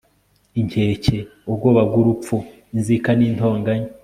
[0.59, 1.17] inkeke,
[1.49, 2.35] ubwoba bw'urupfu,
[2.75, 3.89] inzika n'intonganya